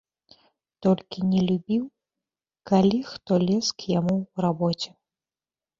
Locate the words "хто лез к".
3.11-3.95